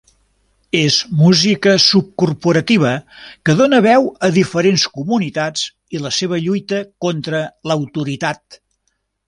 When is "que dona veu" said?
3.49-4.09